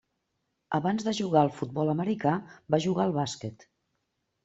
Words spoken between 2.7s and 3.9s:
va jugar al bàsquet.